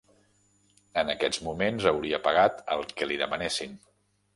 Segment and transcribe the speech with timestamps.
[1.01, 3.83] En aquests moments hauria pagat el que li demanessin.